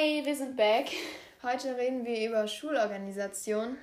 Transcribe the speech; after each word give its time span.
Hey, 0.00 0.24
wir 0.24 0.36
sind 0.36 0.56
back. 0.56 0.90
Heute 1.42 1.76
reden 1.76 2.04
wir 2.04 2.28
über 2.28 2.46
Schulorganisation. 2.46 3.76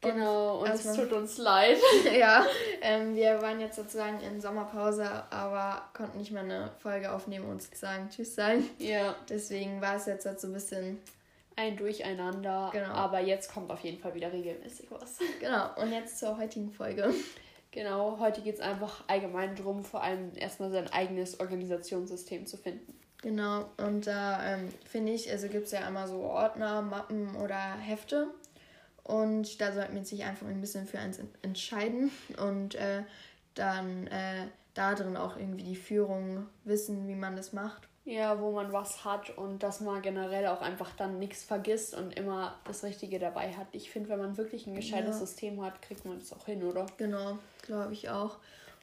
Genau, 0.00 0.58
und, 0.62 0.70
es 0.70 0.82
tut 0.92 1.12
uns 1.12 1.38
leid. 1.38 1.78
ja, 2.18 2.44
ähm, 2.80 3.14
wir 3.14 3.40
waren 3.40 3.60
jetzt 3.60 3.76
sozusagen 3.76 4.20
in 4.22 4.40
Sommerpause, 4.40 5.08
aber 5.30 5.88
konnten 5.94 6.18
nicht 6.18 6.32
mehr 6.32 6.42
eine 6.42 6.72
Folge 6.80 7.12
aufnehmen 7.12 7.48
und 7.48 7.62
sozusagen 7.62 8.10
Tschüss 8.10 8.34
sagen. 8.34 8.68
Ja. 8.78 9.14
Deswegen 9.28 9.80
war 9.80 9.94
es 9.94 10.06
jetzt 10.06 10.26
halt 10.26 10.40
so 10.40 10.48
ein 10.48 10.52
bisschen 10.52 10.98
ein 11.54 11.76
Durcheinander. 11.76 12.70
Genau. 12.72 12.88
Aber 12.88 13.20
jetzt 13.20 13.54
kommt 13.54 13.70
auf 13.70 13.84
jeden 13.84 14.00
Fall 14.00 14.14
wieder 14.14 14.32
regelmäßig 14.32 14.90
was. 14.90 15.18
Genau, 15.38 15.68
und 15.76 15.92
jetzt 15.92 16.18
zur 16.18 16.38
heutigen 16.38 16.72
Folge. 16.72 17.14
Genau, 17.70 18.18
heute 18.18 18.40
geht 18.40 18.56
es 18.56 18.60
einfach 18.60 19.04
allgemein 19.06 19.54
darum, 19.54 19.84
vor 19.84 20.02
allem 20.02 20.32
erstmal 20.34 20.72
sein 20.72 20.92
eigenes 20.92 21.38
Organisationssystem 21.38 22.46
zu 22.46 22.56
finden. 22.56 22.98
Genau, 23.22 23.70
und 23.76 24.08
da 24.08 24.44
ähm, 24.44 24.68
finde 24.84 25.12
ich, 25.12 25.30
also 25.30 25.48
gibt 25.48 25.66
es 25.66 25.72
ja 25.72 25.86
einmal 25.86 26.08
so 26.08 26.18
Ordner, 26.22 26.82
Mappen 26.82 27.36
oder 27.36 27.54
Hefte. 27.78 28.26
Und 29.04 29.60
da 29.60 29.72
sollte 29.72 29.92
man 29.92 30.04
sich 30.04 30.24
einfach 30.24 30.46
ein 30.46 30.60
bisschen 30.60 30.86
für 30.86 30.98
eins 30.98 31.20
entscheiden 31.42 32.10
und 32.36 32.74
äh, 32.74 33.02
dann 33.54 34.06
äh, 34.08 34.46
da 34.74 34.94
drin 34.94 35.16
auch 35.16 35.36
irgendwie 35.36 35.64
die 35.64 35.76
Führung 35.76 36.46
wissen, 36.64 37.08
wie 37.08 37.14
man 37.14 37.36
das 37.36 37.52
macht. 37.52 37.88
Ja, 38.04 38.40
wo 38.40 38.50
man 38.50 38.72
was 38.72 39.04
hat 39.04 39.36
und 39.38 39.62
dass 39.62 39.80
man 39.80 40.02
generell 40.02 40.48
auch 40.48 40.60
einfach 40.60 40.90
dann 40.96 41.20
nichts 41.20 41.44
vergisst 41.44 41.94
und 41.94 42.16
immer 42.18 42.58
das 42.64 42.82
Richtige 42.82 43.20
dabei 43.20 43.52
hat. 43.52 43.68
Ich 43.70 43.92
finde, 43.92 44.08
wenn 44.08 44.18
man 44.18 44.36
wirklich 44.36 44.66
ein 44.66 44.74
gescheites 44.74 45.20
ja. 45.20 45.26
System 45.26 45.64
hat, 45.64 45.80
kriegt 45.82 46.04
man 46.04 46.18
das 46.18 46.32
auch 46.32 46.46
hin, 46.46 46.64
oder? 46.64 46.86
Genau, 46.96 47.38
glaube 47.62 47.92
ich 47.92 48.10
auch. 48.10 48.38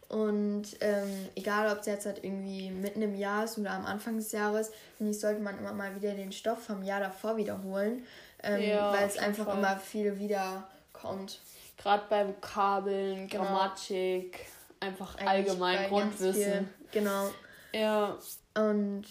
Und 0.09 0.63
ähm, 0.81 1.29
egal, 1.35 1.71
ob 1.71 1.81
es 1.81 1.85
jetzt 1.85 2.07
halt 2.07 2.23
irgendwie 2.23 2.71
mitten 2.71 3.03
im 3.03 3.15
Jahr 3.15 3.45
ist 3.45 3.59
oder 3.59 3.71
am 3.71 3.85
Anfang 3.85 4.17
des 4.17 4.31
Jahres, 4.31 4.71
finde 4.97 5.11
ich, 5.11 5.19
sollte 5.19 5.39
man 5.39 5.59
immer 5.59 5.71
mal 5.71 5.95
wieder 5.95 6.13
den 6.13 6.31
Stoff 6.31 6.63
vom 6.63 6.81
Jahr 6.81 6.99
davor 6.99 7.37
wiederholen, 7.37 8.03
ähm, 8.41 8.59
ja, 8.59 8.91
weil 8.91 9.07
es 9.07 9.19
einfach 9.19 9.45
Fall. 9.45 9.59
immer 9.59 9.77
viel 9.77 10.17
wiederkommt. 10.17 11.39
Gerade 11.77 12.03
bei 12.09 12.27
Vokabeln, 12.27 13.27
genau. 13.27 13.43
Grammatik, 13.43 14.47
einfach 14.79 15.15
Eigentlich 15.15 15.29
allgemein 15.29 15.89
Grundwissen. 15.89 16.69
Genau. 16.91 17.29
Ja. 17.71 18.17
Und 18.55 19.05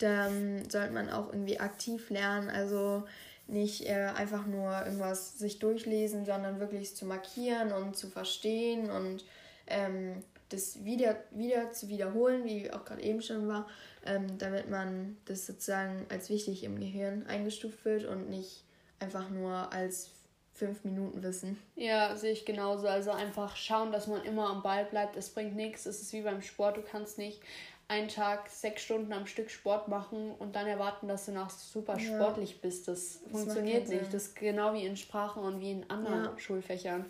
dann 0.00 0.68
sollte 0.68 0.92
man 0.92 1.08
auch 1.08 1.28
irgendwie 1.28 1.58
aktiv 1.58 2.10
lernen, 2.10 2.50
also 2.50 3.04
nicht 3.46 3.86
äh, 3.88 4.10
einfach 4.14 4.44
nur 4.44 4.84
irgendwas 4.84 5.38
sich 5.38 5.60
durchlesen, 5.60 6.26
sondern 6.26 6.60
wirklich 6.60 6.94
zu 6.94 7.06
markieren 7.06 7.72
und 7.72 7.96
zu 7.96 8.08
verstehen 8.08 8.90
und 8.90 9.24
ähm, 9.66 10.22
das 10.48 10.84
wieder, 10.84 11.16
wieder 11.30 11.72
zu 11.72 11.88
wiederholen, 11.88 12.44
wie 12.44 12.70
auch 12.72 12.84
gerade 12.84 13.02
eben 13.02 13.22
schon 13.22 13.48
war, 13.48 13.68
ähm, 14.04 14.38
damit 14.38 14.70
man 14.70 15.16
das 15.24 15.46
sozusagen 15.46 16.06
als 16.10 16.30
wichtig 16.30 16.64
im 16.64 16.78
Gehirn 16.78 17.26
eingestuft 17.26 17.84
wird 17.84 18.04
und 18.04 18.30
nicht 18.30 18.62
einfach 19.00 19.30
nur 19.30 19.72
als 19.72 20.10
fünf 20.54 20.84
Minuten 20.84 21.22
Wissen. 21.22 21.58
Ja, 21.74 22.14
sehe 22.16 22.32
ich 22.32 22.44
genauso. 22.44 22.86
Also 22.86 23.10
einfach 23.10 23.56
schauen, 23.56 23.90
dass 23.90 24.06
man 24.06 24.22
immer 24.24 24.48
am 24.50 24.62
Ball 24.62 24.84
bleibt. 24.84 25.16
Es 25.16 25.30
bringt 25.30 25.56
nichts. 25.56 25.84
Es 25.86 26.00
ist 26.00 26.12
wie 26.12 26.22
beim 26.22 26.42
Sport. 26.42 26.76
Du 26.76 26.82
kannst 26.82 27.18
nicht 27.18 27.40
einen 27.88 28.08
Tag 28.08 28.48
sechs 28.48 28.82
Stunden 28.82 29.12
am 29.12 29.26
Stück 29.26 29.50
Sport 29.50 29.88
machen 29.88 30.32
und 30.38 30.56
dann 30.56 30.66
erwarten, 30.66 31.08
dass 31.08 31.26
du 31.26 31.32
noch 31.32 31.50
super 31.50 31.98
ja. 31.98 32.14
sportlich 32.14 32.60
bist. 32.60 32.88
Das, 32.88 33.20
das 33.22 33.30
funktioniert 33.32 33.88
nicht. 33.88 34.06
Das 34.06 34.26
ist 34.26 34.36
genau 34.36 34.72
wie 34.74 34.86
in 34.86 34.96
Sprachen 34.96 35.42
und 35.42 35.60
wie 35.60 35.72
in 35.72 35.90
anderen 35.90 36.24
ja. 36.24 36.38
Schulfächern. 36.38 37.04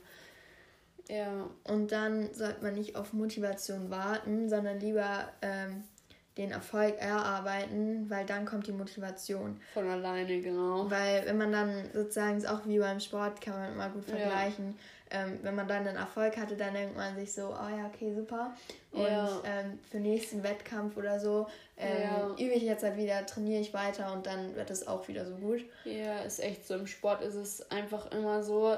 Ja. 1.09 1.49
Und 1.65 1.93
dann 1.93 2.33
sollte 2.33 2.63
man 2.63 2.75
nicht 2.75 2.97
auf 2.97 3.13
Motivation 3.13 3.91
warten, 3.91 4.49
sondern 4.49 4.81
lieber 4.81 5.29
ähm, 5.43 5.85
den 6.37 6.51
Erfolg 6.51 6.99
erarbeiten, 6.99 8.11
weil 8.11 8.27
dann 8.27 8.45
kommt 8.45 8.67
die 8.67 8.73
Motivation. 8.73 9.61
Von 9.73 9.89
alleine, 9.89 10.41
genau. 10.41 10.91
Weil 10.91 11.27
wenn 11.27 11.39
man 11.39 11.53
dann 11.53 11.91
sozusagen, 11.93 12.39
ist 12.39 12.48
auch 12.48 12.67
wie 12.67 12.79
beim 12.79 12.98
Sport, 12.98 13.41
kann 13.41 13.55
man 13.55 13.73
immer 13.73 13.89
gut 13.91 14.05
vergleichen. 14.05 14.75
Ja. 15.13 15.27
Ähm, 15.27 15.39
wenn 15.43 15.55
man 15.55 15.69
dann 15.69 15.87
einen 15.87 15.97
Erfolg 15.97 16.37
hatte, 16.37 16.57
dann 16.57 16.75
denkt 16.75 16.97
man 16.97 17.14
sich 17.14 17.33
so, 17.33 17.51
oh 17.51 17.69
ja, 17.69 17.87
okay, 17.87 18.13
super. 18.14 18.53
Und 18.91 19.03
ja. 19.03 19.43
ähm, 19.45 19.79
für 19.89 19.98
nächsten 19.98 20.43
Wettkampf 20.43 20.97
oder 20.97 21.20
so 21.20 21.47
ähm, 21.77 22.03
ja. 22.03 22.31
übe 22.31 22.55
ich 22.55 22.64
jetzt 22.64 22.83
halt 22.83 22.97
wieder, 22.97 23.25
trainiere 23.27 23.61
ich 23.61 23.73
weiter 23.73 24.13
und 24.13 24.27
dann 24.27 24.57
wird 24.57 24.70
es 24.70 24.89
auch 24.89 25.07
wieder 25.07 25.25
so 25.25 25.37
gut. 25.37 25.64
Ja, 25.85 26.19
ist 26.20 26.43
echt 26.43 26.67
so. 26.67 26.75
Im 26.75 26.89
Sport 26.89 27.23
ist 27.23 27.35
es 27.35 27.70
einfach 27.70 28.11
immer 28.11 28.43
so, 28.43 28.77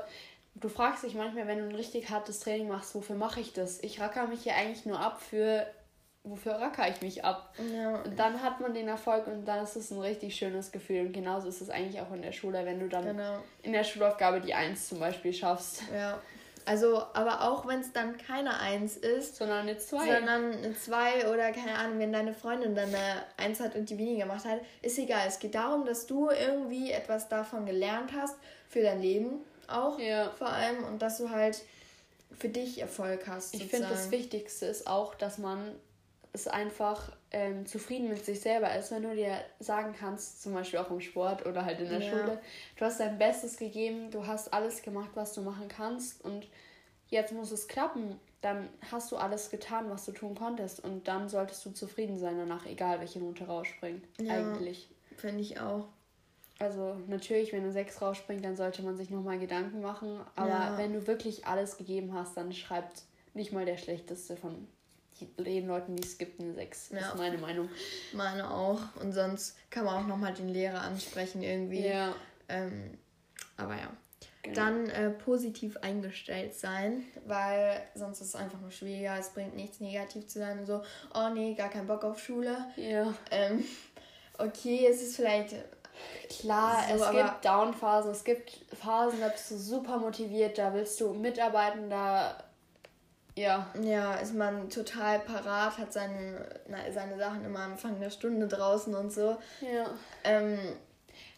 du 0.61 0.69
fragst 0.69 1.05
dich 1.05 1.15
manchmal, 1.15 1.47
wenn 1.47 1.59
du 1.59 1.65
ein 1.65 1.75
richtig 1.75 2.11
hartes 2.11 2.41
Training 2.41 2.69
machst, 2.69 2.95
wofür 2.95 3.17
mache 3.17 3.41
ich 3.41 3.53
das? 3.53 3.83
Ich 3.83 4.01
racker 4.01 4.27
mich 4.27 4.43
hier 4.43 4.55
eigentlich 4.55 4.87
nur 4.87 4.99
ab 4.99 5.21
für, 5.21 5.67
wofür 6.25 6.53
racker 6.53 6.89
ich 6.89 7.03
mich 7.03 7.25
ab? 7.25 7.55
Ja. 7.75 7.97
Und 7.97 8.19
dann 8.19 8.43
hat 8.43 8.61
man 8.61 8.75
den 8.75 8.89
Erfolg 8.89 9.27
und 9.27 9.45
dann 9.45 9.63
ist 9.63 9.77
es 9.77 9.91
ein 9.91 10.01
richtig 10.01 10.35
schönes 10.35 10.73
Gefühl. 10.73 11.07
Und 11.07 11.13
genauso 11.13 11.49
ist 11.49 11.61
es 11.61 11.71
eigentlich 11.71 12.01
auch 12.01 12.13
in 12.13 12.23
der 12.23 12.33
Schule, 12.33 12.65
wenn 12.65 12.81
du 12.81 12.89
dann 12.89 13.05
genau. 13.05 13.39
in 13.63 13.73
der 13.73 13.85
Schulaufgabe 13.85 14.41
die 14.41 14.55
Eins 14.55 14.89
zum 14.89 14.99
Beispiel 14.99 15.33
schaffst. 15.33 15.83
Ja. 15.95 16.19
Also, 16.69 17.01
aber 17.13 17.43
auch 17.43 17.69
wenn 17.69 17.79
es 17.79 17.93
dann 17.93 18.19
keine 18.19 18.59
Eins 18.59 18.97
ist, 18.97 19.37
sondern 19.37 19.69
eine 19.69 19.79
Zwei. 19.79 20.17
Sondern 20.17 20.53
eine 20.53 20.77
Zwei 20.77 21.31
oder 21.33 21.53
keine 21.53 21.77
Ahnung, 21.77 22.01
wenn 22.01 22.13
deine 22.13 22.35
Freundin 22.35 22.75
dann 22.75 22.89
eine 22.89 23.23
Eins 23.37 23.61
hat 23.61 23.77
und 23.77 23.89
die 23.89 23.97
weniger 23.97 24.27
gemacht 24.27 24.45
hat, 24.45 24.59
ist 24.83 24.99
egal. 24.99 25.29
Es 25.29 25.39
geht 25.39 25.55
darum, 25.55 25.85
dass 25.85 26.07
du 26.07 26.29
irgendwie 26.29 26.91
etwas 26.91 27.29
davon 27.29 27.67
gelernt 27.67 28.11
hast 28.19 28.37
für 28.69 28.83
dein 28.83 29.01
Leben 29.01 29.45
auch 29.69 29.99
ja. 29.99 30.31
vor 30.31 30.49
allem 30.49 30.85
und 30.85 31.01
dass 31.01 31.19
du 31.19 31.31
halt 31.31 31.63
für 32.39 32.49
dich 32.49 32.81
Erfolg 32.81 33.27
hast. 33.27 33.55
Ich 33.55 33.67
finde, 33.67 33.89
das 33.89 34.11
Wichtigste 34.11 34.67
ist 34.67 34.87
auch, 34.87 35.15
dass 35.15 35.39
man 35.39 35.73
es 36.33 36.49
einfach 36.49 37.13
ähm, 37.31 37.67
zufrieden 37.67 38.09
mit 38.09 38.25
sich 38.25 38.41
selber 38.41 38.75
ist, 38.77 38.91
wenn 38.91 39.03
du 39.03 39.15
dir 39.15 39.37
sagen 39.59 39.95
kannst, 39.99 40.43
zum 40.43 40.53
Beispiel 40.53 40.79
auch 40.79 40.91
im 40.91 41.01
Sport 41.01 41.47
oder 41.47 41.65
halt 41.65 41.81
in 41.81 41.89
der 41.89 42.01
ja. 42.01 42.11
Schule, 42.11 42.39
du 42.77 42.85
hast 42.85 43.01
dein 43.01 43.17
Bestes 43.19 43.57
gegeben, 43.57 44.11
du 44.11 44.27
hast 44.27 44.53
alles 44.53 44.83
gemacht, 44.83 45.11
was 45.15 45.33
du 45.33 45.41
machen 45.41 45.69
kannst 45.69 46.23
und 46.25 46.47
jetzt 47.09 47.33
muss 47.33 47.53
es 47.53 47.69
klappen, 47.69 48.21
dann 48.43 48.69
hast 48.93 49.11
du 49.13 49.17
alles 49.17 49.51
getan, 49.51 49.91
was 49.91 50.05
du 50.05 50.13
tun 50.13 50.35
konntest 50.35 50.85
und 50.85 51.09
dann 51.09 51.29
solltest 51.29 51.65
du 51.65 51.71
zufrieden 51.71 52.19
sein 52.19 52.37
danach, 52.37 52.67
egal 52.67 53.01
welche 53.01 53.19
Note 53.19 53.45
rausspringt. 53.45 54.05
Ja, 54.21 54.35
eigentlich. 54.35 54.89
Finde 55.17 55.41
ich 55.41 55.59
auch. 55.59 55.89
Also 56.59 56.97
natürlich, 57.07 57.53
wenn 57.53 57.63
eine 57.63 57.73
6 57.73 58.01
rausspringt, 58.01 58.45
dann 58.45 58.57
sollte 58.57 58.83
man 58.83 58.97
sich 58.97 59.11
nochmal 59.11 59.39
Gedanken 59.39 59.83
machen. 59.83 60.21
Aber 60.37 60.49
ja. 60.49 60.79
wenn 60.79 60.93
du 60.93 61.07
wirklich 61.07 61.47
alles 61.47 61.77
gegeben 61.77 62.15
hast, 62.15 62.37
dann 62.37 62.53
schreibt 62.53 63.03
nicht 63.35 63.53
mal 63.53 63.67
der 63.67 63.77
Schlechteste 63.77 64.37
von 64.37 64.67
den 65.21 65.67
Leuten, 65.67 65.97
die 65.97 66.03
es 66.03 66.19
gibt, 66.19 66.41
eine 66.41 66.55
6. 66.55 66.91
Ja. 66.91 66.99
Das 66.99 67.09
ist 67.09 67.17
meine 67.17 67.39
Meinung. 67.39 67.69
Meine 68.13 68.51
auch. 68.51 68.81
Und 69.01 69.13
sonst 69.13 69.57
kann 69.71 69.85
man 69.85 70.03
auch 70.03 70.07
nochmal 70.07 70.35
den 70.35 70.49
Lehrer 70.49 70.81
ansprechen 70.83 71.43
irgendwie. 71.43 71.87
Ja. 71.87 72.15
Ähm, 72.49 72.99
aber 73.57 73.75
ja. 73.75 73.91
Genau. 74.43 74.55
Dann 74.55 74.89
äh, 74.91 75.11
positiv 75.11 75.77
eingestellt 75.79 76.55
sein, 76.55 77.05
weil 77.27 77.83
sonst 77.95 78.21
ist 78.21 78.29
es 78.29 78.35
einfach 78.37 78.61
nur 78.61 78.71
schwieriger. 78.71 79.19
Es 79.19 79.31
bringt 79.31 79.57
nichts, 79.57 79.81
negativ 79.81 80.29
zu 80.29 80.39
sein 80.39 80.61
und 80.61 80.67
so, 80.67 80.83
oh 81.15 81.29
nee, 81.35 81.55
gar 81.55 81.69
keinen 81.69 81.89
Bock 81.89 82.05
auf 82.05 82.21
Schule. 82.21 82.57
Ja. 82.77 83.13
Ähm, 83.33 83.65
okay, 84.39 84.87
es 84.89 85.03
ist 85.03 85.17
vielleicht 85.17 85.57
Klar, 86.29 86.83
so, 86.89 87.05
es 87.05 87.11
gibt 87.11 87.45
Downphasen, 87.45 88.11
es 88.11 88.25
gibt 88.25 88.51
Phasen, 88.75 89.21
da 89.21 89.29
bist 89.29 89.51
du 89.51 89.57
super 89.57 89.99
motiviert, 89.99 90.59
da 90.59 90.73
willst 90.75 91.01
du 91.01 91.13
mitarbeiten, 91.13 91.89
da 91.91 92.37
ja. 93.37 93.67
Ja, 93.83 94.15
ist 94.15 94.35
man 94.35 94.71
total 94.71 95.21
parat, 95.21 95.77
hat 95.77 95.93
seine, 95.93 96.49
na, 96.69 96.79
seine 96.91 97.19
Sachen 97.19 97.45
immer 97.45 97.61
am 97.61 97.73
Anfang 97.73 98.01
der 98.01 98.11
Stunde 98.11 98.49
draußen 98.49 98.95
und 98.95 99.13
so. 99.13 99.37
Ja. 99.61 99.91
Ähm, 100.25 100.59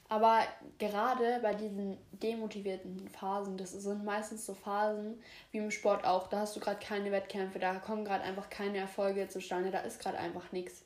aber 0.08 0.40
gerade 0.78 1.40
bei 1.42 1.54
diesen 1.54 1.98
demotivierten 2.12 3.08
Phasen, 3.08 3.58
das 3.58 3.72
sind 3.72 4.04
meistens 4.04 4.46
so 4.46 4.54
Phasen 4.54 5.20
wie 5.50 5.58
im 5.58 5.70
Sport 5.70 6.06
auch, 6.06 6.28
da 6.28 6.40
hast 6.40 6.56
du 6.56 6.60
gerade 6.60 6.78
keine 6.78 7.12
Wettkämpfe, 7.12 7.58
da 7.58 7.74
kommen 7.74 8.04
gerade 8.04 8.24
einfach 8.24 8.48
keine 8.48 8.78
Erfolge 8.78 9.28
zustande, 9.28 9.70
da 9.70 9.80
ist 9.80 10.00
gerade 10.00 10.18
einfach 10.18 10.52
nichts. 10.52 10.84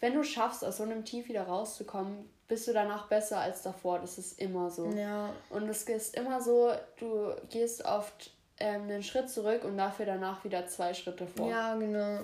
Wenn 0.00 0.14
du 0.14 0.22
schaffst, 0.22 0.64
aus 0.64 0.78
so 0.78 0.84
einem 0.84 1.04
Tief 1.04 1.28
wieder 1.28 1.42
rauszukommen, 1.42 2.30
bist 2.48 2.68
du 2.68 2.72
danach 2.72 3.08
besser 3.08 3.40
als 3.40 3.62
davor. 3.62 3.98
Das 3.98 4.18
ist 4.18 4.40
immer 4.40 4.70
so. 4.70 4.90
Ja. 4.90 5.32
Und 5.50 5.68
es 5.68 5.82
ist 5.82 6.16
immer 6.16 6.40
so, 6.40 6.72
du 6.98 7.32
gehst 7.50 7.84
oft 7.84 8.30
ähm, 8.58 8.82
einen 8.82 9.02
Schritt 9.02 9.28
zurück 9.28 9.64
und 9.64 9.76
dafür 9.76 10.06
danach 10.06 10.44
wieder 10.44 10.66
zwei 10.66 10.94
Schritte 10.94 11.26
vor. 11.26 11.48
Ja, 11.48 11.74
genau. 11.74 12.20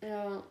Ja. 0.00 0.42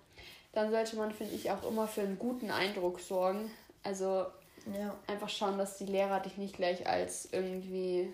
Dann 0.54 0.72
sollte 0.72 0.96
man, 0.96 1.12
finde 1.12 1.34
ich, 1.34 1.52
auch 1.52 1.64
immer 1.64 1.88
für 1.88 2.02
einen 2.02 2.20
guten 2.20 2.52
Eindruck 2.52 3.00
sorgen. 3.00 3.52
Also 3.84 4.26
ja. 4.74 4.96
einfach 5.08 5.30
schauen, 5.30 5.58
dass 5.58 5.78
die 5.78 5.86
Lehrer 5.86 6.20
dich 6.20 6.38
nicht 6.38 6.56
gleich 6.56 6.88
als 6.88 7.30
irgendwie 7.32 8.14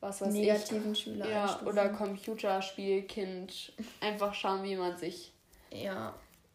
was 0.00 0.20
weiß 0.20 0.32
negativen 0.32 0.92
ich, 0.92 0.98
Schüler 1.00 1.28
ja, 1.28 1.42
einstufen. 1.44 1.68
oder 1.68 1.88
Computerspielkind. 1.90 3.72
Einfach 4.00 4.34
schauen, 4.34 4.64
wie 4.64 4.76
man 4.76 4.96
sich 4.96 5.32
ja 5.70 6.12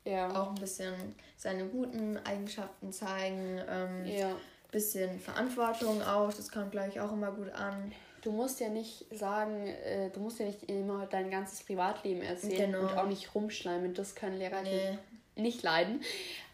ja. 0.08 0.30
auch 0.30 0.50
ein 0.50 0.56
bisschen 0.56 0.94
seine 1.36 1.66
guten 1.66 2.18
Eigenschaften 2.18 2.92
zeigen. 2.92 3.62
Ähm, 3.70 4.06
ja. 4.06 4.30
Bisschen 4.72 5.20
Verantwortung 5.20 6.02
auch, 6.02 6.34
das 6.34 6.52
kommt, 6.52 6.72
glaube 6.72 6.90
ich, 6.90 7.00
auch 7.00 7.14
immer 7.14 7.32
gut 7.32 7.52
an. 7.52 7.92
Du 8.22 8.32
musst 8.32 8.60
ja 8.60 8.68
nicht 8.68 9.06
sagen, 9.16 9.68
äh, 9.68 10.10
du 10.10 10.20
musst 10.20 10.40
ja 10.40 10.46
nicht 10.46 10.70
immer 10.70 11.06
dein 11.06 11.32
ganzes 11.32 11.64
Privatleben 11.64 12.22
erzählen 12.22 12.74
genau. 12.74 12.84
und 12.84 12.98
auch 12.98 13.08
nicht 13.08 13.34
rumschleimen. 13.34 13.94
Das 13.94 14.16
können 14.16 14.38
Lehrer 14.38 14.64
nee. 14.64 14.98
nicht 15.36 15.64
leiden. 15.64 16.02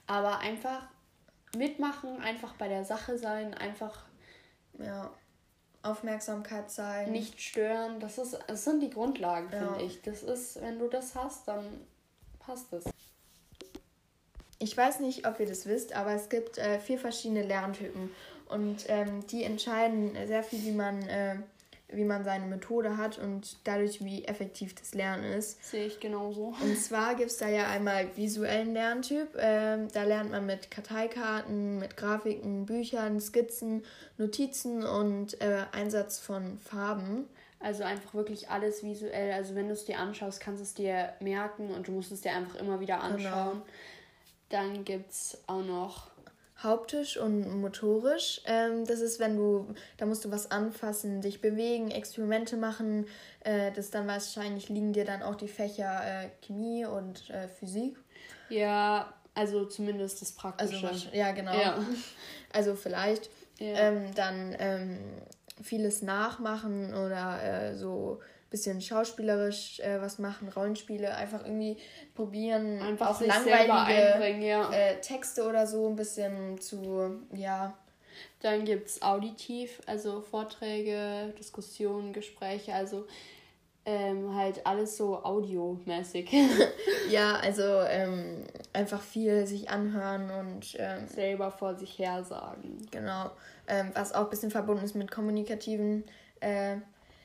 Aber 0.06 0.40
einfach 0.40 0.86
mitmachen, 1.56 2.22
einfach 2.22 2.54
bei 2.54 2.68
der 2.68 2.86
Sache 2.86 3.18
sein, 3.18 3.54
einfach 3.56 4.06
ja. 4.78 5.12
Aufmerksamkeit 5.82 6.70
zeigen. 6.70 7.12
Nicht 7.12 7.42
stören. 7.42 8.00
Das, 8.00 8.18
ist, 8.18 8.38
das 8.48 8.64
sind 8.64 8.82
die 8.82 8.90
Grundlagen, 8.90 9.50
ja. 9.52 9.60
finde 9.60 9.84
ich. 9.84 10.02
Das 10.02 10.22
ist, 10.22 10.62
wenn 10.62 10.78
du 10.78 10.88
das 10.88 11.16
hast, 11.16 11.48
dann 11.48 11.66
passt 12.40 12.72
es. 12.74 12.86
Ich 14.60 14.76
weiß 14.76 15.00
nicht, 15.00 15.28
ob 15.28 15.40
ihr 15.40 15.48
das 15.48 15.66
wisst, 15.66 15.96
aber 15.96 16.12
es 16.14 16.30
gibt 16.30 16.58
äh, 16.58 16.80
vier 16.80 16.98
verschiedene 16.98 17.44
Lerntypen. 17.44 18.12
Und 18.48 18.86
ähm, 18.88 19.26
die 19.28 19.44
entscheiden 19.44 20.16
sehr 20.28 20.44
viel, 20.44 20.64
wie 20.64 20.72
man 20.72 21.02
äh, 21.08 21.36
wie 21.96 22.04
man 22.04 22.24
seine 22.24 22.46
Methode 22.46 22.98
hat 22.98 23.20
und 23.20 23.58
dadurch, 23.64 24.04
wie 24.04 24.26
effektiv 24.26 24.76
das 24.76 24.94
Lernen 24.94 25.24
ist. 25.24 25.64
Sehe 25.64 25.86
ich 25.86 26.00
genauso. 26.00 26.54
Und 26.62 26.78
zwar 26.78 27.16
gibt 27.16 27.32
es 27.32 27.38
da 27.38 27.48
ja 27.48 27.68
einmal 27.68 28.08
visuellen 28.16 28.74
Lerntyp. 28.74 29.30
Ähm, 29.38 29.88
da 29.94 30.04
lernt 30.04 30.32
man 30.32 30.46
mit 30.46 30.72
Karteikarten, 30.72 31.80
mit 31.80 31.98
Grafiken, 31.98 32.66
Büchern, 32.66 33.20
Skizzen, 33.20 33.84
Notizen 34.18 34.84
und 34.84 35.40
äh, 35.42 35.66
Einsatz 35.72 36.20
von 36.20 36.58
Farben. 36.60 37.28
Also 37.60 37.84
einfach 37.84 38.14
wirklich 38.14 38.50
alles 38.50 38.84
visuell. 38.84 39.32
Also 39.32 39.56
wenn 39.56 39.68
du 39.68 39.74
es 39.74 39.86
dir 39.86 40.00
anschaust, 40.00 40.42
kannst 40.42 40.60
du 40.60 40.64
es 40.64 40.74
dir 40.74 41.14
merken 41.22 41.70
und 41.72 41.88
du 41.88 41.92
musst 41.94 42.12
es 42.12 42.22
dir 42.22 42.34
einfach 42.34 42.56
immer 42.56 42.80
wieder 42.80 42.96
genau. 42.96 43.14
anschauen. 43.14 43.52
Genau. 43.52 43.66
Dann 44.54 44.86
gibt 44.86 45.10
es 45.10 45.40
auch 45.48 45.64
noch 45.64 46.12
Hauptisch 46.64 47.18
und 47.18 47.60
motorisch. 47.60 48.40
Ähm, 48.46 48.86
das 48.86 49.02
ist, 49.02 49.20
wenn 49.20 49.36
du, 49.36 49.74
da 49.98 50.06
musst 50.06 50.24
du 50.24 50.32
was 50.32 50.50
anfassen, 50.50 51.20
dich 51.20 51.42
bewegen, 51.42 51.92
Experimente 51.92 52.56
machen. 52.56 53.08
Äh, 53.42 53.72
das 53.74 53.90
dann 53.90 54.08
wahrscheinlich 54.08 54.70
liegen 54.70 54.94
dir 54.94 55.04
dann 55.04 55.24
auch 55.24 55.36
die 55.36 55.50
Fächer 55.50 56.02
äh, 56.06 56.30
Chemie 56.46 56.86
und 56.86 57.30
äh, 57.32 57.50
Physik. 57.50 57.98
Ja, 58.48 59.14
also 59.34 59.66
zumindest 59.66 60.22
das 60.22 60.32
Praktische. 60.32 60.88
Also, 60.88 61.10
ja, 61.12 61.32
genau. 61.32 61.54
Ja. 61.54 61.84
Also 62.54 62.76
vielleicht. 62.76 63.32
Ja. 63.58 63.74
Ähm, 63.74 64.14
dann 64.14 64.56
ähm, 64.60 65.00
vieles 65.62 66.04
nachmachen 66.04 66.94
oder 66.94 67.44
äh, 67.44 67.76
so 67.76 68.22
bisschen 68.54 68.82
schauspielerisch 68.82 69.80
äh, 69.80 70.00
was 70.00 70.20
machen, 70.20 70.48
Rollenspiele, 70.48 71.16
einfach 71.16 71.44
irgendwie 71.44 71.76
probieren, 72.14 72.80
einfach 72.84 73.10
auch 73.10 73.20
langweilige 73.20 74.46
ja. 74.46 74.72
äh, 74.72 75.02
Texte 75.02 75.48
oder 75.48 75.66
so 75.66 75.90
ein 75.90 75.96
bisschen 75.96 76.62
zu, 76.62 77.20
ja. 77.34 77.76
Dann 78.42 78.64
gibt 78.64 78.90
es 78.90 79.02
auditiv, 79.02 79.82
also 79.88 80.22
Vorträge, 80.22 81.34
Diskussionen, 81.40 82.14
Gespräche, 82.14 82.76
also 82.76 83.08
ähm, 83.86 84.36
halt 84.36 84.68
alles 84.68 84.98
so 84.98 85.24
audiomäßig. 85.24 86.32
ja, 87.10 87.38
also 87.38 87.64
ähm, 87.64 88.44
einfach 88.72 89.02
viel 89.02 89.48
sich 89.48 89.72
anhören 89.72 90.30
und 90.30 90.76
ähm, 90.78 91.08
selber 91.08 91.50
vor 91.50 91.76
sich 91.76 91.98
her 91.98 92.24
sagen. 92.24 92.86
Genau. 92.92 93.32
Ähm, 93.68 93.90
was 93.96 94.14
auch 94.14 94.26
ein 94.26 94.30
bisschen 94.30 94.52
verbunden 94.52 94.86
ist 94.86 94.94
mit 94.94 95.10
kommunikativen 95.10 96.04
äh, 96.40 96.76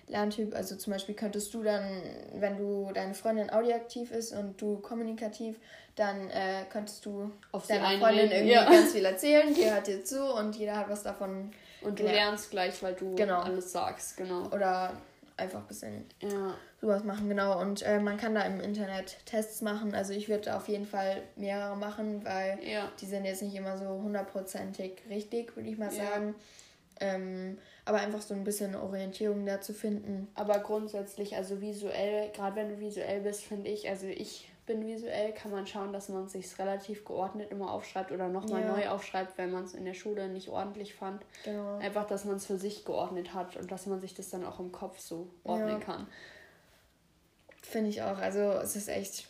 Lerntyp. 0.09 0.55
Also 0.55 0.77
zum 0.77 0.93
Beispiel 0.93 1.15
könntest 1.15 1.53
du 1.55 1.63
dann, 1.63 2.03
wenn 2.35 2.57
du 2.57 2.91
deine 2.93 3.15
Freundin 3.15 3.51
audioaktiv 3.51 4.11
ist 4.11 4.33
und 4.33 4.61
du 4.61 4.79
kommunikativ, 4.79 5.57
dann 5.97 6.31
äh, 6.31 6.65
könntest 6.71 7.05
du 7.07 7.31
auf 7.53 7.67
deiner 7.67 7.99
Freundin 7.99 8.31
irgendwie 8.31 8.55
ja. 8.55 8.65
ganz 8.71 8.93
viel 8.93 9.05
erzählen, 9.05 9.53
die 9.55 9.71
hört 9.71 9.87
dir 9.87 10.05
zu 10.05 10.33
und 10.35 10.57
jeder 10.57 10.77
hat 10.77 10.89
was 10.89 11.03
davon. 11.03 11.51
Und 11.81 11.99
du 11.99 12.05
gelernt. 12.05 12.17
lernst 12.17 12.51
gleich, 12.51 12.83
weil 12.83 12.95
du 12.95 13.15
genau. 13.15 13.41
alles 13.41 13.73
sagst, 13.73 14.17
genau. 14.17 14.47
Oder 14.49 14.97
einfach 15.37 15.61
ein 15.61 15.67
bisschen 15.67 16.05
ja. 16.21 16.55
sowas 16.81 17.05
machen, 17.05 17.29
genau. 17.29 17.61
Und 17.61 17.83
äh, 17.83 18.01
man 18.01 18.17
kann 18.17 18.35
da 18.35 18.43
im 18.43 18.61
Internet 18.61 19.19
Tests 19.25 19.63
machen. 19.63 19.95
Also 19.95 20.13
ich 20.13 20.29
würde 20.29 20.57
auf 20.57 20.69
jeden 20.69 20.87
Fall 20.87 21.23
mehrere 21.37 21.77
machen, 21.77 22.25
weil 22.25 22.59
ja. 22.63 22.91
die 23.01 23.07
sind 23.07 23.25
jetzt 23.25 23.43
nicht 23.43 23.55
immer 23.55 23.79
so 23.79 23.87
hundertprozentig 23.87 25.03
richtig, 25.09 25.55
würde 25.57 25.69
ich 25.69 25.79
mal 25.79 25.91
sagen. 25.91 26.35
Ähm, 27.01 27.59
aber 27.89 28.01
einfach 28.01 28.21
so 28.21 28.35
ein 28.35 28.45
bisschen 28.45 28.77
Orientierung 28.77 29.47
da 29.47 29.63
zu 29.63 29.73
finden. 29.73 30.29
Aber 30.35 30.59
grundsätzlich, 30.59 31.35
also 31.37 31.63
visuell, 31.63 32.31
gerade 32.33 32.57
wenn 32.57 32.69
du 32.69 32.81
visuell 32.81 33.23
bist, 33.23 33.45
finde 33.45 33.71
ich, 33.71 33.89
also 33.89 34.07
ich 34.07 34.51
bin 34.67 34.87
visuell, 34.87 35.33
kann 35.33 35.51
man 35.51 35.67
schauen, 35.67 35.95
dass 35.95 36.11
man 36.11 36.27
es 36.27 36.33
sich 36.33 36.59
relativ 36.59 37.07
geordnet 37.07 37.51
immer 37.51 37.73
aufschreibt 37.73 38.13
oder 38.13 38.29
nochmal 38.29 38.61
ja. 38.61 38.77
neu 38.77 38.89
aufschreibt, 38.91 39.39
wenn 39.39 39.51
man 39.51 39.65
es 39.65 39.73
in 39.73 39.87
der 39.87 39.95
Schule 39.95 40.29
nicht 40.29 40.51
ordentlich 40.51 40.95
fand. 40.95 41.25
Genau. 41.47 41.79
Einfach, 41.79 42.07
dass 42.07 42.27
man 42.27 42.37
es 42.37 42.45
für 42.45 42.59
sich 42.59 42.85
geordnet 42.85 43.33
hat 43.33 43.57
und 43.57 43.73
dass 43.73 43.87
man 43.87 44.03
sich 44.03 44.13
das 44.13 44.29
dann 44.29 44.45
auch 44.45 44.61
im 44.61 44.71
Kopf 44.71 44.99
so 44.99 45.31
ordnen 45.43 45.69
ja. 45.69 45.79
kann. 45.79 46.07
Finde 47.63 47.89
ich 47.89 48.03
auch. 48.03 48.19
Also 48.19 48.41
es 48.41 48.77
ist 48.77 48.91
echt, 48.91 49.29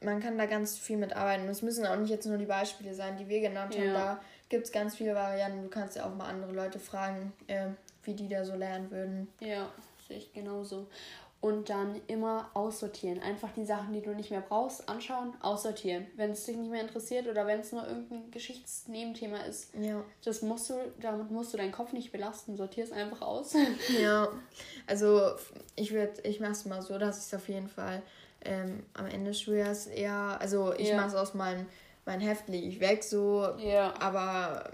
man 0.00 0.18
kann 0.18 0.36
da 0.38 0.46
ganz 0.46 0.76
viel 0.76 0.96
mit 0.96 1.14
arbeiten. 1.14 1.48
Es 1.48 1.62
müssen 1.62 1.86
auch 1.86 1.96
nicht 1.96 2.10
jetzt 2.10 2.26
nur 2.26 2.38
die 2.38 2.46
Beispiele 2.46 2.94
sein, 2.94 3.16
die 3.16 3.28
wir 3.28 3.40
genannt 3.40 3.78
haben. 3.78 3.94
Da 3.94 4.20
gibt 4.52 4.66
es 4.66 4.72
ganz 4.72 4.94
viele 4.94 5.14
Varianten. 5.14 5.62
Du 5.62 5.70
kannst 5.70 5.96
ja 5.96 6.04
auch 6.04 6.14
mal 6.14 6.26
andere 6.26 6.52
Leute 6.52 6.78
fragen, 6.78 7.32
äh, 7.46 7.68
wie 8.04 8.12
die 8.12 8.28
da 8.28 8.44
so 8.44 8.54
lernen 8.54 8.90
würden. 8.90 9.28
Ja, 9.40 9.70
sehe 10.06 10.18
ich 10.18 10.30
genauso. 10.34 10.88
Und 11.40 11.70
dann 11.70 12.00
immer 12.06 12.50
aussortieren. 12.52 13.20
Einfach 13.20 13.48
die 13.56 13.64
Sachen, 13.64 13.94
die 13.94 14.02
du 14.02 14.14
nicht 14.14 14.30
mehr 14.30 14.42
brauchst, 14.42 14.88
anschauen, 14.90 15.32
aussortieren. 15.40 16.06
Wenn 16.16 16.32
es 16.32 16.44
dich 16.44 16.56
nicht 16.56 16.70
mehr 16.70 16.82
interessiert 16.82 17.26
oder 17.26 17.46
wenn 17.46 17.60
es 17.60 17.72
nur 17.72 17.84
irgendein 17.84 18.30
Geschichtsnebenthema 18.30 19.38
ist, 19.38 19.74
ja. 19.74 20.04
das 20.22 20.42
musst 20.42 20.68
du, 20.68 20.74
damit 21.00 21.30
musst 21.30 21.54
du 21.54 21.56
deinen 21.56 21.72
Kopf 21.72 21.94
nicht 21.94 22.12
belasten. 22.12 22.56
Sortier 22.56 22.84
es 22.84 22.92
einfach 22.92 23.22
aus. 23.22 23.54
Ja, 24.00 24.28
also 24.86 25.32
ich 25.76 25.92
würde, 25.92 26.12
ich 26.24 26.40
mache 26.40 26.52
es 26.52 26.66
mal 26.66 26.82
so, 26.82 26.98
dass 26.98 27.18
ich 27.18 27.32
es 27.32 27.34
auf 27.34 27.48
jeden 27.48 27.68
Fall 27.68 28.02
ähm, 28.44 28.84
am 28.92 29.06
Ende 29.06 29.30
des 29.30 29.40
Schuljahres 29.40 29.86
eher, 29.86 30.36
also 30.40 30.74
ich 30.74 30.90
ja. 30.90 30.96
mache 30.96 31.08
es 31.08 31.14
aus 31.14 31.32
meinem 31.32 31.66
mein 32.04 32.20
Heft 32.20 32.48
lege 32.48 32.66
ich 32.66 32.80
weg 32.80 33.04
so. 33.04 33.48
Ja. 33.58 33.94
Aber 34.00 34.70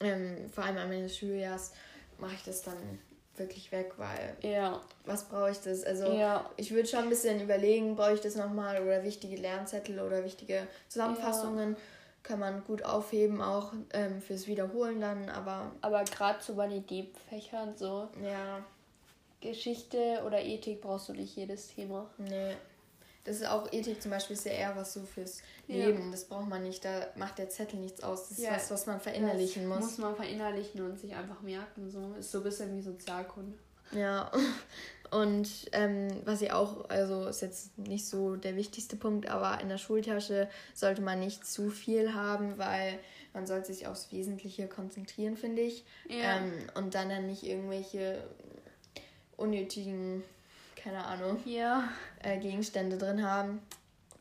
ähm, 0.00 0.48
vor 0.52 0.64
allem 0.64 0.78
am 0.78 0.92
Ende 0.92 1.04
des 1.04 1.16
Schuljahres 1.16 1.72
mache 2.18 2.34
ich 2.34 2.44
das 2.44 2.62
dann 2.62 2.98
wirklich 3.36 3.70
weg, 3.72 3.92
weil 3.96 4.36
ja. 4.42 4.80
was 5.04 5.28
brauche 5.28 5.50
ich 5.50 5.60
das? 5.60 5.84
Also 5.84 6.12
ja. 6.12 6.48
ich 6.56 6.72
würde 6.72 6.88
schon 6.88 7.00
ein 7.00 7.08
bisschen 7.08 7.40
überlegen, 7.40 7.96
brauche 7.96 8.14
ich 8.14 8.20
das 8.20 8.34
nochmal 8.34 8.82
oder 8.82 9.04
wichtige 9.04 9.36
Lernzettel 9.36 10.00
oder 10.00 10.24
wichtige 10.24 10.66
Zusammenfassungen. 10.88 11.72
Ja. 11.74 11.80
Kann 12.24 12.40
man 12.40 12.64
gut 12.64 12.84
aufheben, 12.84 13.40
auch 13.40 13.72
ähm, 13.92 14.20
fürs 14.20 14.48
Wiederholen 14.48 15.00
dann, 15.00 15.30
aber. 15.30 15.70
Aber 15.80 16.04
gerade 16.04 16.42
so 16.42 16.56
bei 16.56 16.66
den 16.66 16.84
Deep-Fächern 16.86 17.76
so. 17.76 18.08
Ja. 18.22 18.64
Geschichte 19.40 20.22
oder 20.26 20.42
Ethik 20.42 20.80
brauchst 20.80 21.08
du 21.08 21.12
nicht 21.12 21.36
jedes 21.36 21.68
Thema. 21.68 22.10
Nee. 22.18 22.56
Das 23.28 23.36
ist 23.36 23.46
auch 23.46 23.70
Ethik 23.72 24.00
zum 24.00 24.10
Beispiel, 24.10 24.34
ist 24.34 24.46
ja 24.46 24.52
eher 24.52 24.74
was 24.74 24.94
so 24.94 25.02
fürs 25.02 25.42
Leben. 25.66 26.06
Ja. 26.06 26.10
Das 26.10 26.24
braucht 26.24 26.48
man 26.48 26.62
nicht, 26.62 26.82
da 26.84 27.08
macht 27.14 27.36
der 27.36 27.50
Zettel 27.50 27.78
nichts 27.78 28.02
aus. 28.02 28.30
Das 28.30 28.38
ist 28.38 28.44
ja, 28.44 28.52
was, 28.52 28.70
was 28.70 28.86
man 28.86 29.00
verinnerlichen 29.00 29.66
muss. 29.68 29.80
Muss 29.80 29.98
man 29.98 30.16
verinnerlichen 30.16 30.82
und 30.82 30.98
sich 30.98 31.14
einfach 31.14 31.42
merken. 31.42 31.90
So 31.90 32.14
ist 32.18 32.30
so 32.30 32.38
ein 32.38 32.44
bisschen 32.44 32.74
wie 32.74 32.80
Sozialkunde. 32.80 33.58
Ja. 33.92 34.30
Und 35.10 35.70
ähm, 35.72 36.08
was 36.26 36.42
ich 36.42 36.52
auch, 36.52 36.90
also 36.90 37.28
ist 37.28 37.40
jetzt 37.40 37.78
nicht 37.78 38.06
so 38.06 38.36
der 38.36 38.56
wichtigste 38.56 38.94
Punkt, 38.94 39.30
aber 39.30 39.58
in 39.62 39.70
der 39.70 39.78
Schultasche 39.78 40.50
sollte 40.74 41.00
man 41.00 41.18
nicht 41.18 41.46
zu 41.46 41.70
viel 41.70 42.12
haben, 42.12 42.58
weil 42.58 42.98
man 43.32 43.46
sollte 43.46 43.72
sich 43.72 43.86
aufs 43.86 44.12
Wesentliche 44.12 44.66
konzentrieren, 44.66 45.38
finde 45.38 45.62
ich. 45.62 45.86
Ja. 46.08 46.36
Ähm, 46.36 46.52
und 46.74 46.94
dann 46.94 47.08
dann 47.08 47.26
nicht 47.26 47.42
irgendwelche 47.42 48.22
unnötigen 49.38 50.24
keine 50.82 51.04
Ahnung, 51.04 51.40
ja. 51.44 51.88
äh, 52.22 52.38
Gegenstände 52.38 52.98
drin 52.98 53.24
haben. 53.24 53.60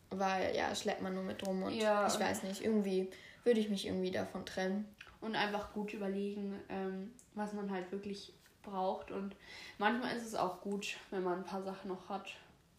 Weil 0.10 0.56
ja, 0.56 0.74
schleppt 0.74 1.02
man 1.02 1.14
nur 1.14 1.24
mit 1.24 1.46
rum 1.46 1.64
und 1.64 1.74
ja. 1.74 2.08
ich 2.08 2.20
weiß 2.20 2.44
nicht, 2.44 2.64
irgendwie 2.64 3.12
würde 3.44 3.60
ich 3.60 3.70
mich 3.70 3.86
irgendwie 3.86 4.12
davon 4.12 4.46
trennen. 4.46 4.86
Und 5.20 5.36
einfach 5.36 5.74
gut 5.74 5.94
überlegen, 5.94 6.60
ähm, 6.70 7.12
was 7.34 7.54
man 7.54 7.72
halt 7.72 7.92
wirklich 7.92 8.34
braucht. 8.62 9.12
Und 9.12 9.36
manchmal 9.78 10.16
ist 10.16 10.26
es 10.26 10.36
auch 10.36 10.62
gut, 10.62 10.96
wenn 11.10 11.24
man 11.24 11.40
ein 11.40 11.44
paar 11.44 11.64
Sachen 11.64 11.90
noch 11.90 12.08
hat. 12.08 12.30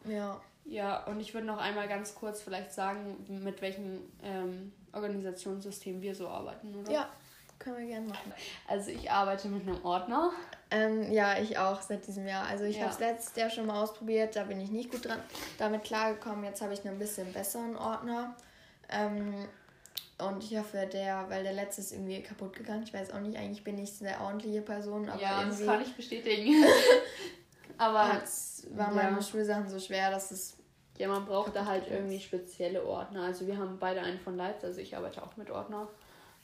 Ja. 0.04 0.40
Ja, 0.64 1.04
und 1.06 1.18
ich 1.20 1.32
würde 1.32 1.46
noch 1.46 1.58
einmal 1.58 1.88
ganz 1.88 2.14
kurz 2.14 2.42
vielleicht 2.42 2.72
sagen, 2.72 3.24
mit 3.28 3.62
welchem 3.62 4.00
ähm, 4.22 4.72
Organisationssystem 4.92 6.02
wir 6.02 6.14
so 6.14 6.28
arbeiten, 6.28 6.74
oder? 6.74 6.92
Ja, 6.92 7.08
können 7.58 7.78
wir 7.78 7.86
gerne 7.86 8.08
machen. 8.08 8.32
Also 8.66 8.90
ich 8.90 9.10
arbeite 9.10 9.48
mit 9.48 9.66
einem 9.66 9.82
Ordner. 9.82 10.30
Ähm, 10.70 11.10
ja, 11.12 11.38
ich 11.38 11.56
auch 11.58 11.80
seit 11.80 12.06
diesem 12.06 12.26
Jahr. 12.26 12.46
Also 12.46 12.64
ich 12.64 12.76
ja. 12.76 12.82
habe 12.82 12.92
es 12.92 13.00
letztes 13.00 13.36
Jahr 13.36 13.48
schon 13.48 13.66
mal 13.66 13.82
ausprobiert, 13.82 14.36
da 14.36 14.44
bin 14.44 14.60
ich 14.60 14.70
nicht 14.70 14.90
gut 14.90 15.06
dran 15.06 15.20
damit 15.56 15.84
klargekommen. 15.84 16.44
Jetzt 16.44 16.60
habe 16.60 16.74
ich 16.74 16.86
einen 16.86 16.98
bisschen 16.98 17.32
besseren 17.32 17.76
Ordner. 17.76 18.36
Ähm, 18.90 19.48
und 20.18 20.42
ich 20.42 20.58
hoffe, 20.58 20.88
der, 20.92 21.26
weil 21.28 21.44
der 21.44 21.52
letzte 21.52 21.80
ist 21.80 21.92
irgendwie 21.92 22.22
kaputt 22.22 22.54
gegangen. 22.54 22.82
Ich 22.82 22.92
weiß 22.92 23.12
auch 23.12 23.20
nicht, 23.20 23.38
eigentlich 23.38 23.62
bin 23.62 23.78
ich 23.78 23.92
eine 24.00 24.20
ordentliche 24.20 24.62
Person, 24.62 25.08
aber 25.08 25.20
ja, 25.20 25.40
irgendwie. 25.40 25.64
das 25.64 25.66
kann 25.66 25.82
ich 25.82 25.94
bestätigen. 25.94 26.54
aber 27.78 28.20
es 28.22 28.66
waren 28.70 28.96
ja. 28.96 29.04
meine 29.04 29.22
Schulsachen 29.22 29.68
so 29.68 29.78
schwer, 29.78 30.10
dass 30.10 30.30
es. 30.30 30.56
Ja, 30.98 31.06
man 31.06 31.24
braucht 31.24 31.54
da 31.54 31.64
halt 31.64 31.88
irgendwie 31.88 32.18
spezielle 32.18 32.84
Ordner. 32.84 33.22
Also 33.22 33.46
wir 33.46 33.56
haben 33.56 33.78
beide 33.78 34.00
einen 34.00 34.18
von 34.18 34.36
Leipzig, 34.36 34.64
also 34.64 34.80
ich 34.80 34.96
arbeite 34.96 35.22
auch 35.22 35.36
mit 35.36 35.48
Ordner. 35.48 35.88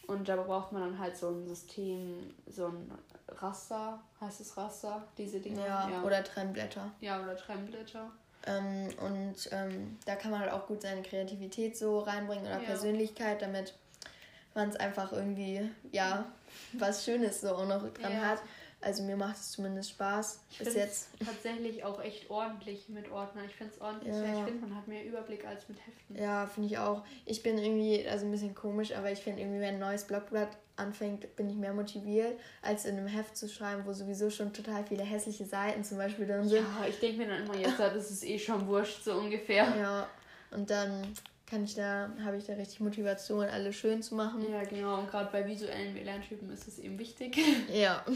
Und 0.07 0.29
da 0.29 0.37
braucht 0.37 0.73
man 0.73 0.83
dann 0.83 0.99
halt 0.99 1.17
so 1.17 1.29
ein 1.29 1.47
System, 1.47 2.35
so 2.47 2.67
ein 2.67 2.91
Raster, 3.29 4.01
heißt 4.21 4.41
es 4.41 4.57
Raster, 4.57 5.03
diese 5.17 5.41
Dinge? 5.41 5.61
Ja, 5.61 5.89
ja. 5.89 6.03
oder 6.03 6.23
Trennblätter. 6.23 6.91
Ja, 7.01 7.23
oder 7.23 7.37
Trennblätter. 7.37 8.11
Ähm, 8.47 8.89
und 9.01 9.49
ähm, 9.53 9.99
da 10.05 10.17
kann 10.17 10.31
man 10.31 10.41
halt 10.41 10.53
auch 10.53 10.67
gut 10.67 10.83
seine 10.83 11.03
Kreativität 11.03 11.77
so 11.77 12.01
reinbringen 12.01 12.45
oder 12.45 12.61
ja. 12.61 12.67
Persönlichkeit, 12.67 13.41
damit 13.41 13.75
man 14.55 14.69
es 14.69 14.77
einfach 14.77 15.13
irgendwie, 15.13 15.69
ja, 15.93 16.27
was 16.75 17.05
Schönes 17.05 17.41
so 17.41 17.55
auch 17.55 17.67
noch 17.67 17.83
dran 17.95 18.13
ja. 18.13 18.21
hat. 18.21 18.43
Also 18.85 19.03
mir 19.03 19.17
macht 19.17 19.37
es 19.37 19.53
zumindest 19.53 19.91
Spaß 19.91 20.45
ich 20.51 20.59
bis 20.59 20.75
jetzt. 20.75 21.09
Tatsächlich 21.25 21.85
auch 21.85 22.03
echt 22.03 22.29
ordentlich 22.29 22.89
mit 22.91 23.11
Ordner. 23.11 23.43
Ich 23.47 23.55
finde 23.55 23.73
es 23.73 23.81
ordentlich. 23.81 24.15
Ja. 24.15 24.23
Ich 24.23 24.45
finde, 24.45 24.67
man 24.67 24.77
hat 24.77 24.87
mehr 24.87 25.05
Überblick 25.07 25.47
als 25.47 25.67
mit 25.71 25.79
Heften. 25.87 26.23
Ja, 26.23 26.47
finde 26.47 26.69
ich 26.69 26.79
auch. 26.79 27.03
Ich 27.25 27.43
bin 27.43 27.57
irgendwie, 27.57 28.07
also 28.07 28.27
ein 28.27 28.31
bisschen 28.31 28.55
komisch, 28.55 28.95
aber 28.95 29.11
ich 29.11 29.21
finde 29.21 29.41
irgendwie, 29.41 29.61
wenn 29.61 29.77
ein 29.77 29.81
neues 29.81 30.05
Blogblatt 30.05 30.59
anfängt, 30.77 31.35
bin 31.35 31.49
ich 31.49 31.57
mehr 31.57 31.73
motiviert, 31.73 32.39
als 32.61 32.85
in 32.85 32.99
einem 32.99 33.07
Heft 33.07 33.37
zu 33.37 33.49
schreiben, 33.49 33.87
wo 33.87 33.93
sowieso 33.95 34.29
schon 34.29 34.53
total 34.53 34.85
viele 34.85 35.03
hässliche 35.03 35.47
Seiten 35.47 35.83
zum 35.83 35.97
Beispiel 35.97 36.27
drin 36.27 36.47
sind. 36.47 36.59
Ja, 36.59 36.87
ich 36.87 36.99
denke 36.99 37.19
mir 37.19 37.29
dann 37.29 37.45
immer, 37.45 37.57
jetzt 37.57 37.79
das 37.79 38.11
ist 38.11 38.25
eh 38.25 38.39
schon 38.39 38.67
wurscht, 38.67 39.03
so 39.03 39.15
ungefähr. 39.15 39.65
Ja, 39.79 40.09
und 40.51 40.69
dann 40.69 41.15
kann 41.47 41.65
ich 41.65 41.75
da, 41.75 42.11
habe 42.25 42.37
ich 42.37 42.45
da 42.45 42.55
richtig 42.55 42.81
Motivation, 42.81 43.45
alles 43.45 43.77
schön 43.77 44.03
zu 44.03 44.15
machen. 44.15 44.45
Ja, 44.51 44.63
genau. 44.65 44.99
Und 44.99 45.11
gerade 45.11 45.31
bei 45.31 45.47
visuellen 45.47 45.95
Lerntypen 46.05 46.51
ist 46.51 46.67
es 46.69 46.79
eben 46.79 46.99
wichtig. 46.99 47.39
Ja. 47.73 48.05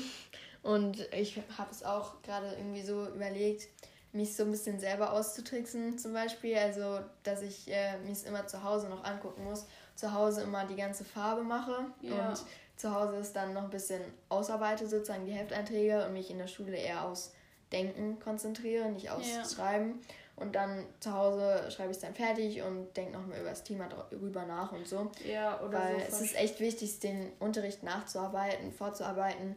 Und 0.62 1.09
ich 1.12 1.41
habe 1.57 1.71
es 1.71 1.83
auch 1.83 2.21
gerade 2.23 2.55
irgendwie 2.57 2.83
so 2.83 3.07
überlegt, 3.07 3.69
mich 4.12 4.35
so 4.35 4.43
ein 4.43 4.50
bisschen 4.50 4.81
selber 4.81 5.12
auszutricksen 5.12 5.99
zum 5.99 6.12
Beispiel. 6.12 6.57
Also, 6.57 7.00
dass 7.23 7.43
ich 7.43 7.71
äh, 7.71 7.99
mich 7.99 8.27
immer 8.27 8.47
zu 8.47 8.62
Hause 8.65 8.88
noch 8.88 9.05
angucken 9.05 9.45
muss. 9.45 9.67
Zu 9.95 10.12
Hause 10.12 10.43
immer 10.43 10.65
die 10.67 10.77
ganze 10.77 11.05
Farbe 11.05 11.43
mache 11.43 11.87
ja. 12.03 12.29
und 12.29 12.45
zu 12.77 12.95
Hause 12.95 13.17
ist 13.17 13.35
dann 13.35 13.53
noch 13.55 13.65
ein 13.65 13.71
bisschen 13.71 14.00
ausarbeite, 14.29 14.87
sozusagen 14.87 15.27
die 15.27 15.33
Hefteinträge 15.33 16.07
und 16.07 16.12
mich 16.12 16.31
in 16.31 16.38
der 16.38 16.47
Schule 16.47 16.77
eher 16.77 17.05
aufs 17.05 17.33
Denken 17.73 18.19
konzentriere, 18.21 18.88
nicht 18.91 19.11
aufs 19.11 19.29
ja. 19.29 19.45
Schreiben. 19.45 20.00
Und 20.37 20.55
dann 20.55 20.87
zu 21.00 21.12
Hause 21.12 21.69
schreibe 21.71 21.91
ich 21.91 21.97
es 21.97 22.03
dann 22.03 22.15
fertig 22.15 22.62
und 22.62 22.97
denke 22.97 23.19
nochmal 23.19 23.41
über 23.41 23.50
das 23.50 23.65
Thema 23.65 23.88
drüber 23.88 24.47
nach 24.47 24.71
und 24.71 24.87
so. 24.87 25.11
Ja, 25.27 25.61
oder 25.61 25.81
Weil 25.81 25.99
so 25.99 26.17
es 26.17 26.21
ist 26.21 26.37
echt 26.37 26.61
wichtig, 26.61 27.00
den 27.00 27.33
Unterricht 27.41 27.83
nachzuarbeiten, 27.83 28.73
vorzuarbeiten 28.73 29.57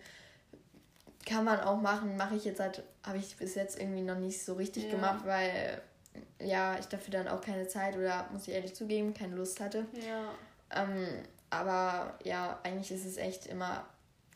kann 1.26 1.46
man 1.46 1.60
auch 1.60 1.80
machen, 1.80 2.18
mache 2.18 2.36
ich 2.36 2.46
jetzt 2.46 2.60
halt, 2.60 2.84
habe 3.04 3.18
ich 3.18 3.36
bis 3.38 3.56
jetzt 3.56 3.80
irgendwie 3.80 4.02
noch 4.02 4.18
nicht 4.18 4.44
so 4.44 4.54
richtig 4.54 4.86
ja. 4.86 4.92
gemacht, 4.92 5.26
weil 5.26 5.82
ja, 6.40 6.78
ich 6.80 6.86
dafür 6.88 7.12
dann 7.12 7.28
auch 7.28 7.42
keine 7.42 7.68
Zeit 7.68 7.98
oder 7.98 8.28
muss 8.32 8.48
ich 8.48 8.54
ehrlich 8.54 8.76
zugeben, 8.76 9.14
keine 9.14 9.36
Lust 9.36 9.60
hatte. 9.60 9.86
Ja. 9.94 10.32
Ähm, 10.82 11.08
aber 11.50 12.18
ja, 12.24 12.60
eigentlich 12.64 12.92
ist 12.92 13.06
es 13.06 13.18
echt 13.18 13.46
immer 13.46 13.86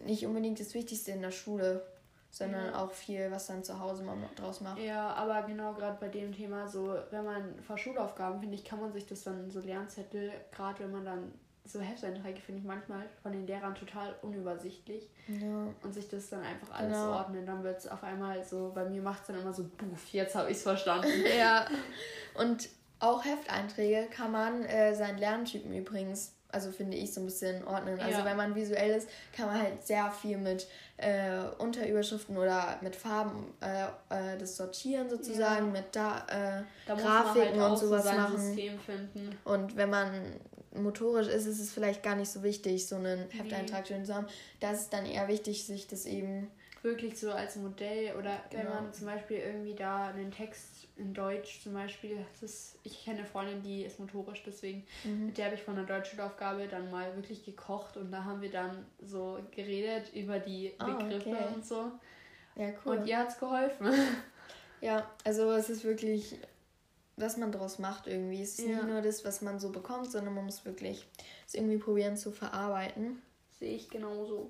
nicht 0.04 0.26
unbedingt 0.26 0.60
das 0.60 0.74
Wichtigste 0.74 1.12
in 1.12 1.22
der 1.22 1.32
Schule, 1.32 1.86
sondern 2.30 2.66
ja. 2.66 2.84
auch 2.84 2.92
viel, 2.92 3.32
was 3.32 3.48
dann 3.48 3.64
zu 3.64 3.80
Hause 3.80 4.04
man 4.04 4.22
draus 4.36 4.60
macht. 4.60 4.80
Ja, 4.80 5.14
aber 5.14 5.44
genau 5.44 5.74
gerade 5.74 5.98
bei 6.00 6.10
dem 6.10 6.34
Thema, 6.34 6.68
so 6.68 6.98
wenn 7.10 7.24
man 7.24 7.58
vor 7.62 7.78
Schulaufgaben, 7.78 8.42
finde 8.42 8.56
ich, 8.56 8.66
kann 8.66 8.82
man 8.82 8.92
sich 8.92 9.06
das 9.06 9.24
dann 9.24 9.50
so 9.50 9.62
Lernzettel, 9.62 10.32
gerade 10.52 10.84
wenn 10.84 10.92
man 10.92 11.06
dann 11.06 11.34
so 11.66 11.80
Hefteinträge 11.80 12.40
finde 12.40 12.62
ich 12.62 12.66
manchmal 12.66 13.06
von 13.24 13.32
den 13.32 13.48
Lehrern 13.48 13.74
total 13.74 14.16
unübersichtlich. 14.22 15.10
Ja. 15.28 15.68
Und 15.82 15.94
sich 15.94 16.08
das 16.08 16.30
dann 16.30 16.42
einfach 16.44 16.72
alles 16.72 16.94
genau. 16.94 17.14
ordnen. 17.14 17.46
Dann 17.46 17.64
wird 17.64 17.80
es 17.80 17.88
auf 17.88 18.04
einmal 18.04 18.44
so, 18.44 18.72
bei 18.74 18.86
mir 18.86 19.02
macht 19.02 19.22
es 19.22 19.28
dann 19.28 19.42
immer 19.42 19.54
so, 19.54 19.64
buff, 19.64 20.08
jetzt 20.12 20.36
habe 20.36 20.52
ich 20.52 20.58
es 20.58 20.64
verstanden. 20.64 21.08
ja. 21.38 21.66
Und 22.36 22.70
auch 23.00 23.26
Hefteinträge 23.26 24.08
kann 24.12 24.32
man 24.32 24.64
äh, 24.66 24.94
seinen 24.96 25.18
Lerntypen 25.18 25.74
übrigens, 25.74 26.34
also 26.50 26.72
finde 26.72 26.98
ich, 26.98 27.14
so 27.14 27.22
ein 27.22 27.26
bisschen 27.26 27.66
ordnen. 27.66 28.00
Also 28.00 28.20
ja. 28.20 28.26
wenn 28.26 28.38
man 28.38 28.56
visuell 28.56 28.96
ist, 28.96 29.10
kann 29.36 29.48
man 29.48 29.60
halt 29.60 29.86
sehr 29.86 30.12
viel 30.12 30.38
mit 30.38 30.68
äh, 30.98 31.40
Unterüberschriften 31.58 32.38
oder 32.38 32.78
mit 32.82 32.96
Farben 32.96 33.54
äh, 33.60 33.86
äh 34.10 34.38
das 34.38 34.56
sortieren 34.56 35.10
sozusagen, 35.10 35.68
ja. 35.68 35.72
mit 35.72 35.96
da, 35.96 36.20
äh, 36.28 36.64
da 36.86 36.94
Grafiken 36.94 37.60
halt 37.60 37.72
und 37.72 37.78
sowas 37.78 38.06
so 38.06 38.12
machen. 38.12 39.40
Und 39.44 39.76
wenn 39.76 39.90
man 39.90 40.40
motorisch 40.82 41.28
ist, 41.28 41.46
ist 41.46 41.60
es 41.60 41.72
vielleicht 41.72 42.04
gar 42.04 42.16
nicht 42.16 42.30
so 42.30 42.44
wichtig, 42.44 42.88
so 42.88 42.96
einen 42.96 43.30
Hefteintrag 43.30 43.88
schön 43.88 44.06
zu 44.06 44.14
haben. 44.14 44.28
Da 44.60 44.72
ist 44.72 44.82
es 44.82 44.90
dann 44.90 45.06
eher 45.06 45.28
wichtig, 45.28 45.66
sich 45.66 45.88
das 45.88 46.06
eben 46.06 46.50
wirklich 46.86 47.20
so 47.20 47.32
als 47.32 47.56
Modell 47.56 48.16
oder 48.16 48.40
wenn 48.52 48.62
genau. 48.62 48.76
man 48.76 48.94
zum 48.94 49.08
Beispiel 49.08 49.38
irgendwie 49.38 49.74
da 49.74 50.10
einen 50.10 50.32
Text 50.32 50.88
in 50.98 51.14
Deutsch 51.14 51.62
zum 51.62 51.74
Beispiel, 51.74 52.18
das 52.32 52.44
ist, 52.44 52.80
ich 52.84 53.04
kenne 53.04 53.20
eine 53.20 53.28
Freundin, 53.28 53.62
die 53.64 53.84
ist 53.84 54.00
motorisch, 54.00 54.44
deswegen 54.46 54.86
mhm. 55.04 55.26
mit 55.26 55.38
der 55.38 55.46
habe 55.46 55.56
ich 55.56 55.64
von 55.64 55.76
der 55.76 55.86
Deutschschulaufgabe 55.86 56.68
dann 56.68 56.92
mal 56.92 57.14
wirklich 57.16 57.44
gekocht 57.44 57.98
und 57.98 58.12
da 58.12 58.24
haben 58.24 58.42
wir 58.42 58.52
dann 58.52 58.86
so 59.02 59.40
geredet 59.52 60.14
über 60.14 60.40
die 60.40 60.74
ah, 60.78 60.86
Begriffe 60.86 61.30
okay. 61.30 61.54
und 61.56 61.66
so. 61.66 61.92
Ja, 62.56 62.70
cool. 62.86 62.98
Und 62.98 63.08
ihr 63.08 63.18
hat 63.18 63.30
es 63.30 63.40
geholfen. 63.40 63.88
Ja, 64.82 65.10
also 65.24 65.52
es 65.54 65.70
ist 65.70 65.84
wirklich 65.84 66.36
was 67.18 67.38
man 67.38 67.52
daraus 67.52 67.80
macht 67.80 68.08
irgendwie. 68.08 68.42
Es 68.42 68.60
ist 68.60 68.68
ja. 68.68 68.76
nicht 68.76 68.88
nur 68.88 69.02
das, 69.02 69.24
was 69.26 69.42
man 69.42 69.60
so 69.60 69.70
bekommt, 69.70 70.12
sondern 70.12 70.34
man 70.34 70.46
muss 70.46 70.66
wirklich 70.66 71.08
es 71.48 71.54
irgendwie 71.54 71.78
probieren 71.78 72.18
zu 72.18 72.32
verarbeiten. 72.32 73.22
Sehe 73.60 73.76
ich 73.76 73.90
genauso. 73.90 74.48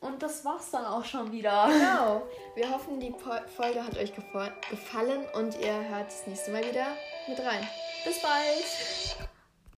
Und 0.00 0.22
das 0.22 0.44
war's 0.44 0.70
dann 0.70 0.84
auch 0.84 1.04
schon 1.04 1.32
wieder. 1.32 1.68
Genau. 1.68 2.22
Wir 2.54 2.70
hoffen, 2.70 3.00
die 3.00 3.14
Folge 3.56 3.84
hat 3.84 3.96
euch 3.96 4.12
gefallen 4.14 5.24
und 5.34 5.58
ihr 5.60 5.88
hört 5.88 6.06
das 6.06 6.26
nächste 6.26 6.52
Mal 6.52 6.64
wieder 6.68 6.86
mit 7.28 7.40
rein. 7.40 7.66
Bis 8.04 8.20
bald. 8.22 9.27